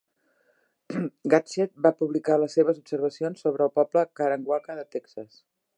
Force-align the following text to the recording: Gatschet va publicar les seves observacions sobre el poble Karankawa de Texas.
Gatschet 1.33 1.75
va 1.87 1.91
publicar 1.99 2.39
les 2.45 2.57
seves 2.59 2.81
observacions 2.83 3.47
sobre 3.47 3.69
el 3.69 3.73
poble 3.79 4.07
Karankawa 4.21 4.63
de 4.83 4.93
Texas. 4.97 5.43